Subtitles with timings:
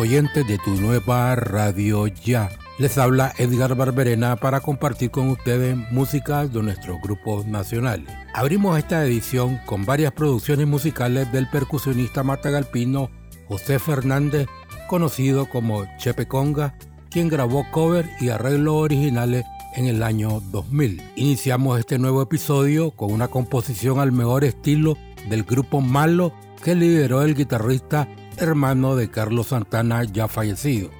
[0.00, 2.48] Oyentes de tu nueva radio ya.
[2.78, 8.08] Les habla Edgar Barberena para compartir con ustedes música de nuestros grupos nacionales.
[8.32, 13.10] Abrimos esta edición con varias producciones musicales del percusionista matagalpino
[13.46, 14.48] José Fernández,
[14.88, 16.74] conocido como Chepe Conga,
[17.10, 19.44] quien grabó cover y arreglos originales
[19.76, 21.02] en el año 2000.
[21.16, 24.96] Iniciamos este nuevo episodio con una composición al mejor estilo
[25.28, 26.32] del grupo Malo
[26.64, 28.08] que lideró el guitarrista
[28.40, 30.90] hermano de Carlos Santana ya fallecido.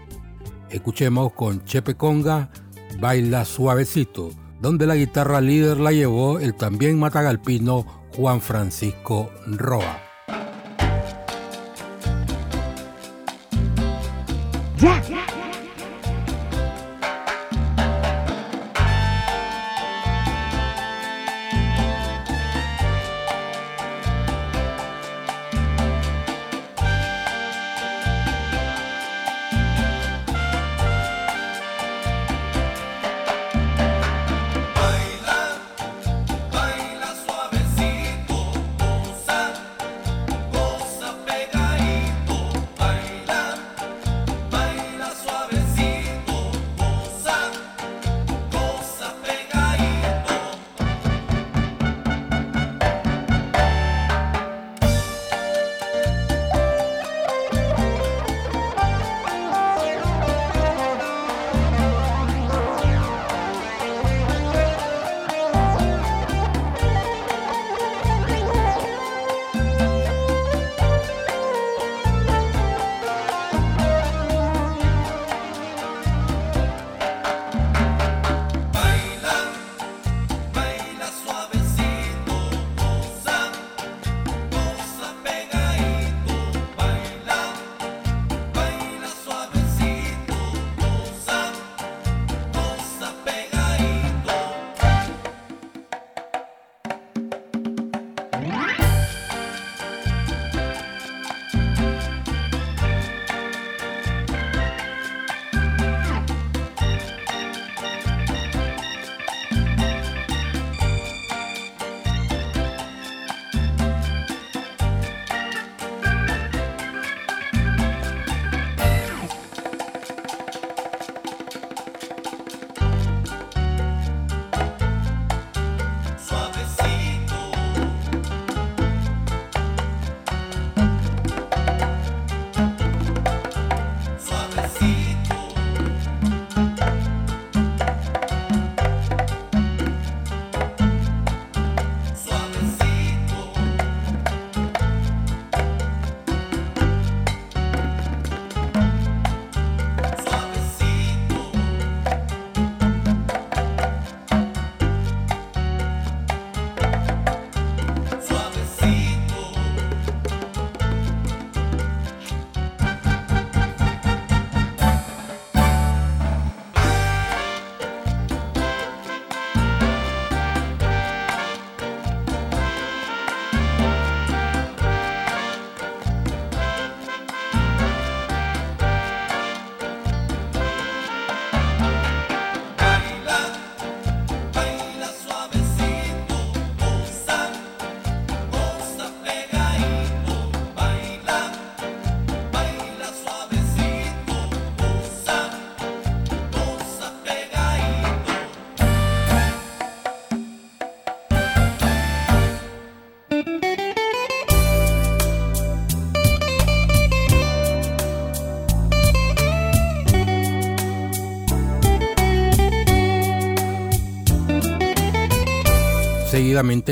[0.70, 2.50] Escuchemos con Chepe Conga,
[3.00, 10.00] Baila Suavecito, donde la guitarra líder la llevó el también matagalpino Juan Francisco Roa.
[14.78, 15.19] Ya.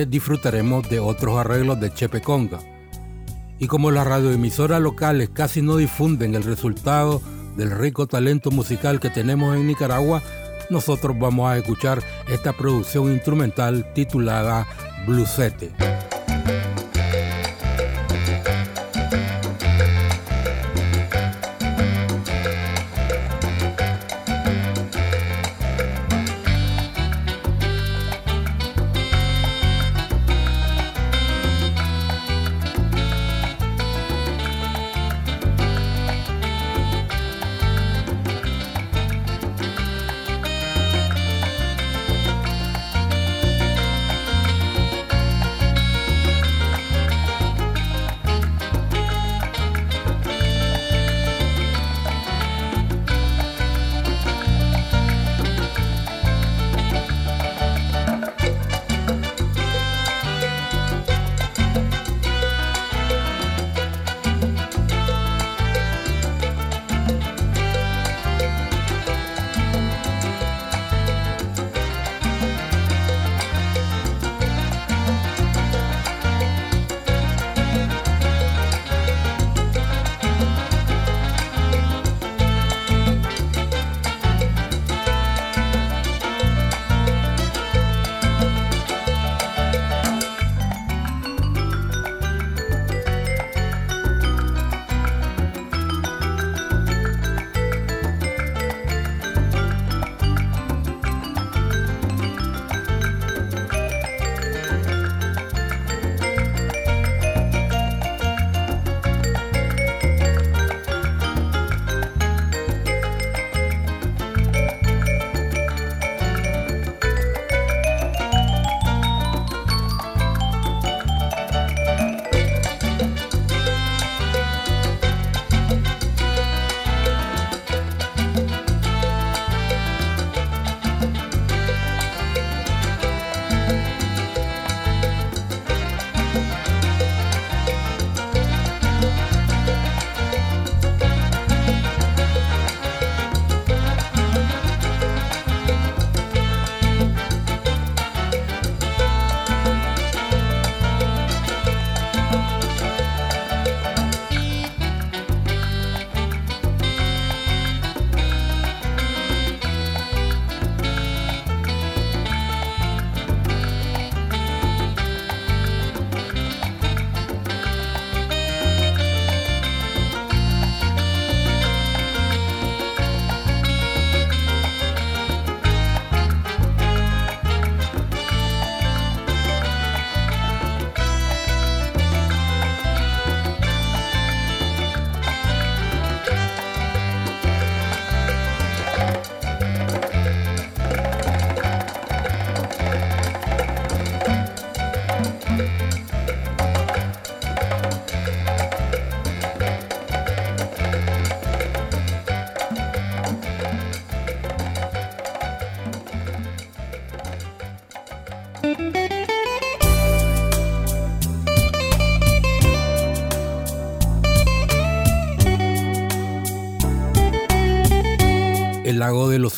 [0.09, 2.61] Disfrutaremos de otros arreglos de Chepe Conga.
[3.59, 7.21] Y como las radioemisoras locales casi no difunden el resultado
[7.57, 10.23] del rico talento musical que tenemos en Nicaragua,
[10.71, 14.65] nosotros vamos a escuchar esta producción instrumental titulada
[15.07, 15.98] Blusete.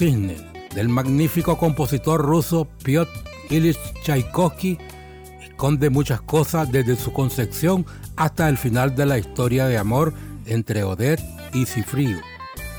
[0.00, 0.42] Cisnes,
[0.74, 3.12] del magnífico compositor ruso Piotr
[3.50, 4.78] Ilyich Tchaikovsky,
[5.42, 7.84] esconde muchas cosas desde su concepción
[8.16, 10.14] hasta el final de la historia de amor
[10.46, 12.18] entre Odette y Cifrido.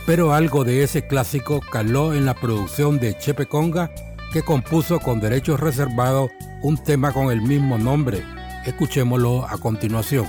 [0.08, 3.92] Pero algo de ese clásico caló en la producción de Chepe Conga,
[4.34, 6.32] que compuso con derechos reservados
[6.64, 8.24] un tema con el mismo nombre.
[8.66, 10.26] Escuchémoslo a continuación.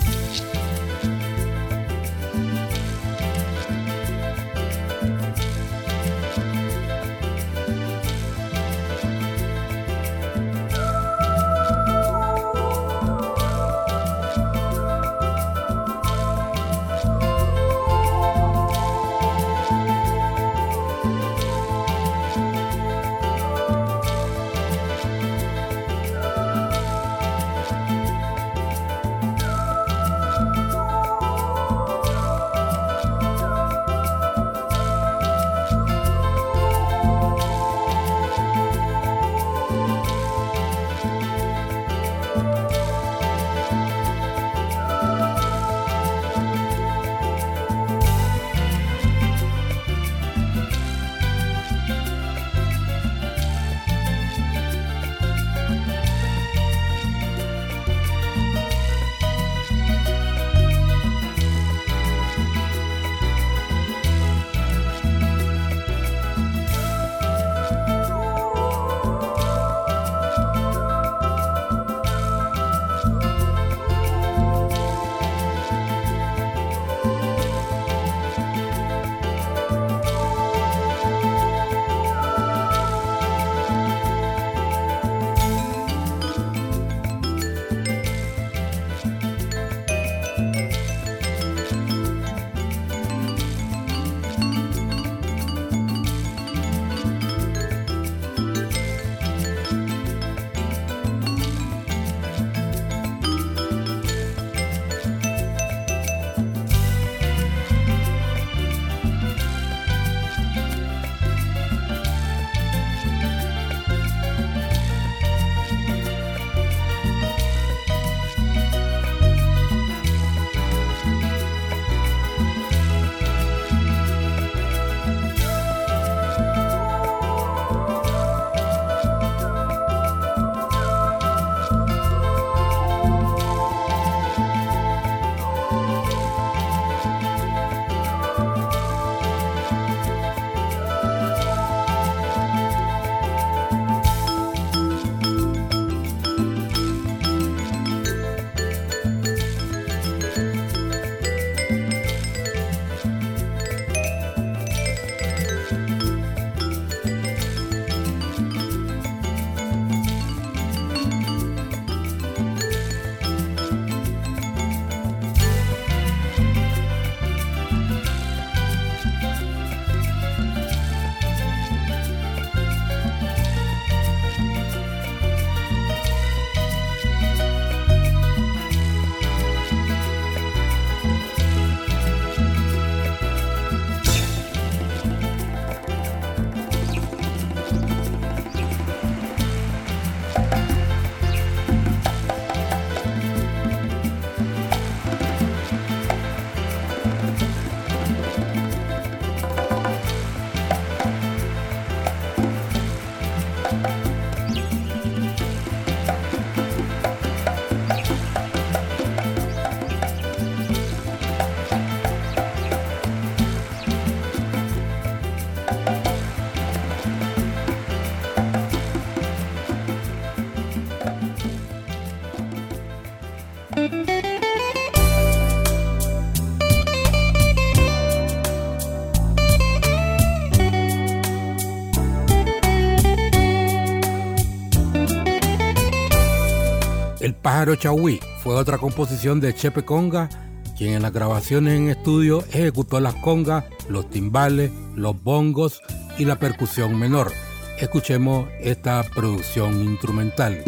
[237.62, 240.28] Pájaro Chauí fue otra composición de Chepe Conga,
[240.76, 245.80] quien en las grabaciones en estudio ejecutó las congas, los timbales, los bongos
[246.18, 247.30] y la percusión menor.
[247.78, 250.64] Escuchemos esta producción instrumental.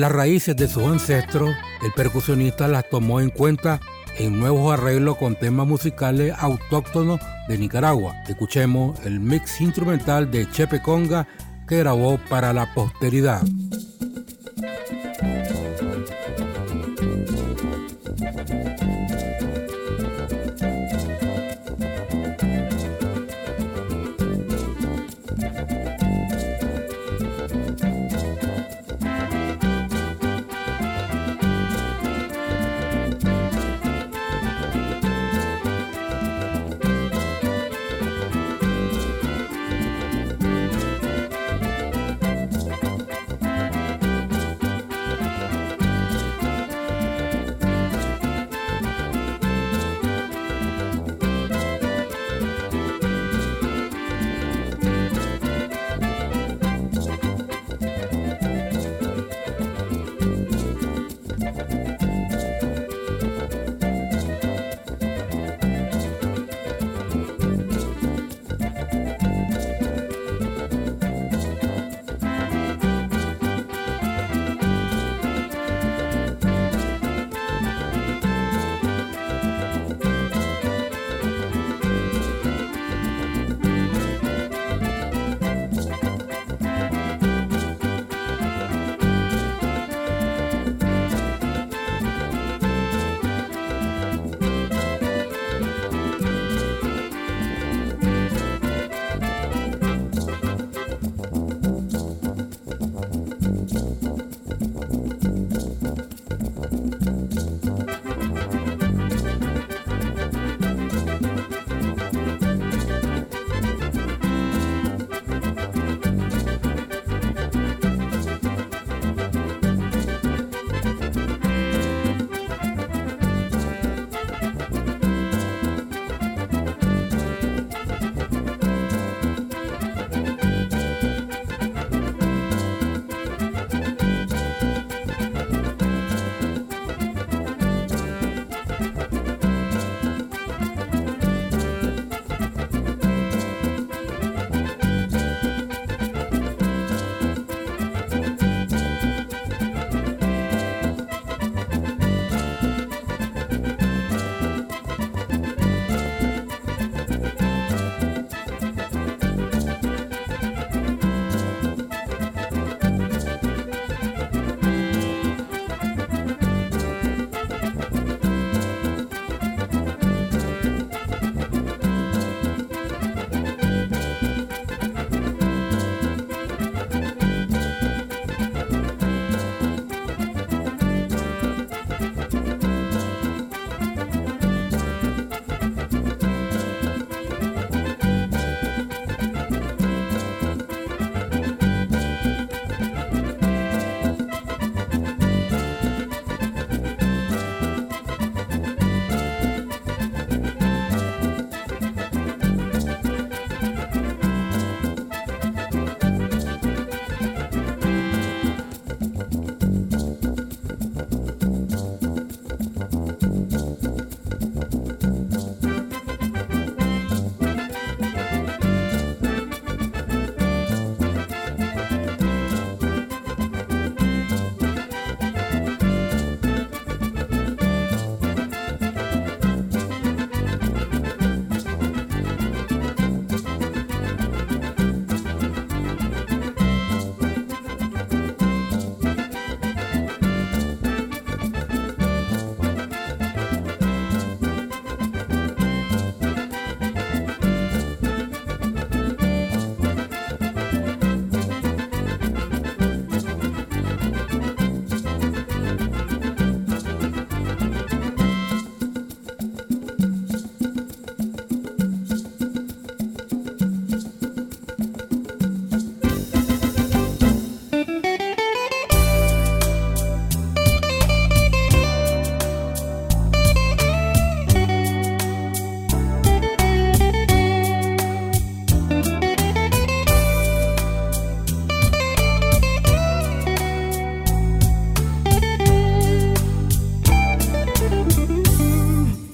[0.00, 3.80] Las raíces de sus ancestros, el percusionista las tomó en cuenta
[4.16, 8.14] en nuevos arreglos con temas musicales autóctonos de Nicaragua.
[8.26, 11.28] Escuchemos el mix instrumental de Chepe Conga
[11.68, 13.42] que grabó para la posteridad.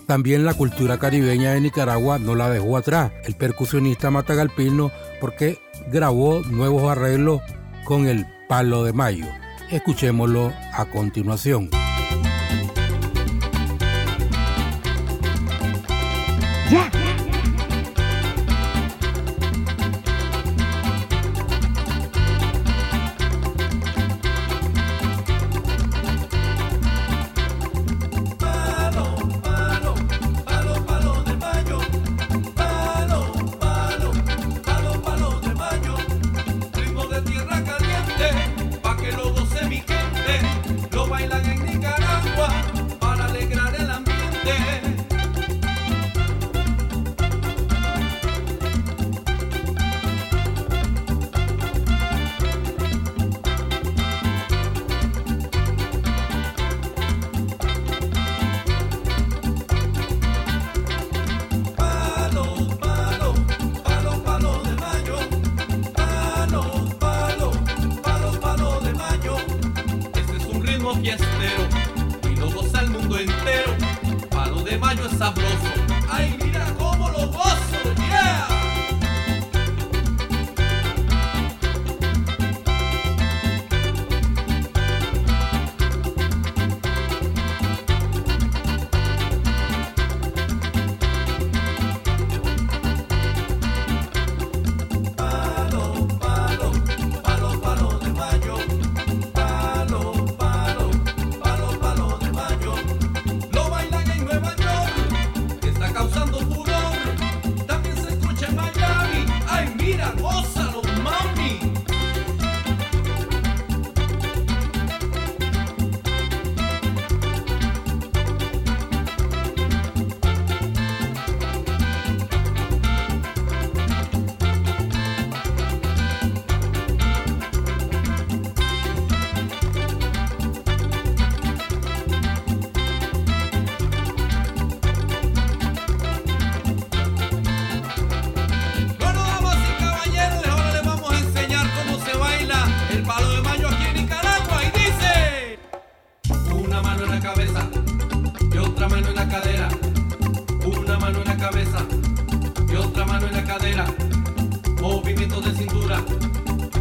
[0.06, 3.12] También la cultura caribeña de Nicaragua no la dejó atrás.
[3.24, 7.42] El percusionista Matagalpino porque grabó nuevos arreglos
[7.84, 9.26] con el palo de mayo.
[9.70, 11.70] Escuchémoslo a continuación.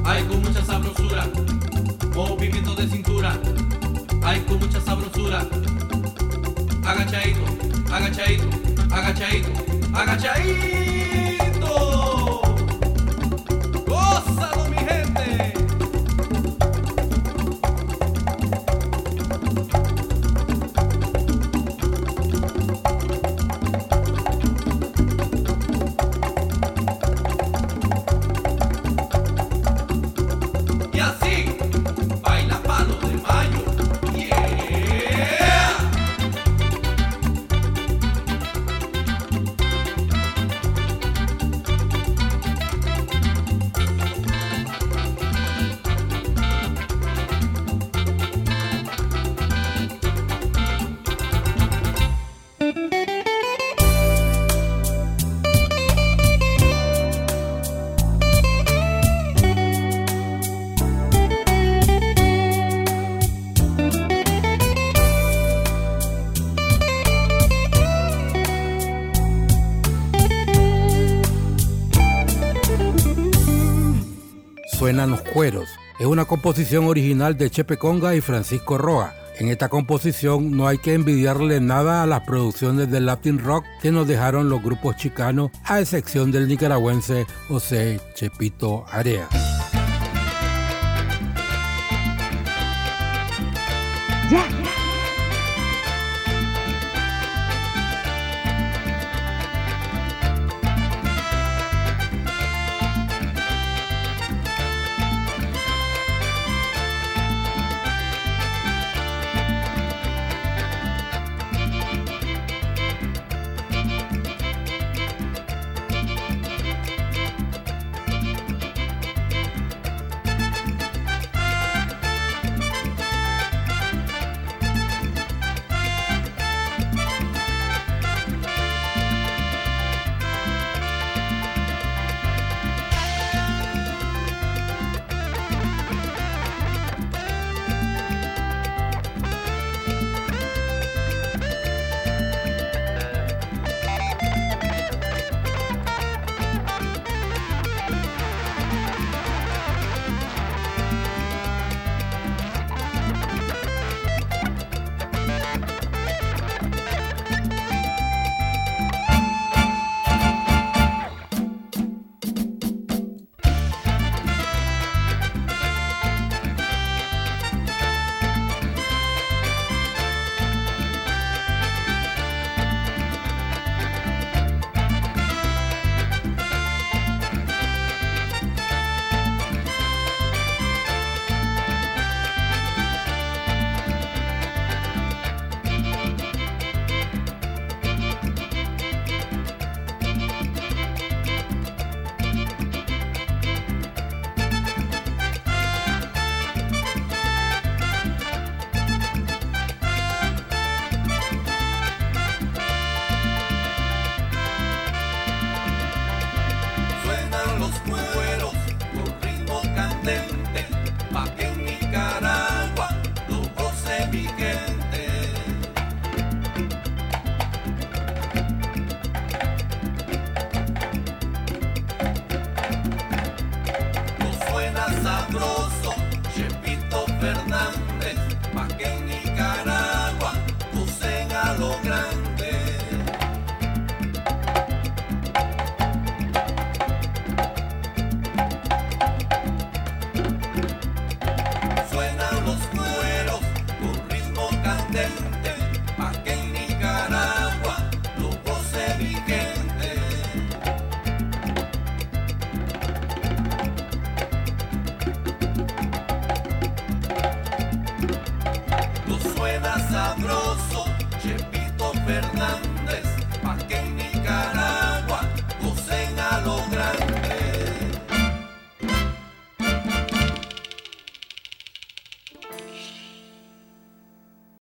[0.05, 1.27] Ay, con mucha sabrosura,
[2.13, 3.39] movimiento de cintura.
[4.23, 5.39] Ay, con mucha sabrosura.
[6.85, 7.41] Agachadito,
[7.91, 8.49] agachadito,
[8.91, 9.49] agachadito,
[9.93, 11.04] agachadito.
[75.11, 75.69] Los cueros.
[75.99, 79.13] Es una composición original de Chepe Conga y Francisco Roa.
[79.37, 83.91] En esta composición no hay que envidiarle nada a las producciones del Latin Rock que
[83.91, 89.27] nos dejaron los grupos chicanos, a excepción del nicaragüense José Chepito Area.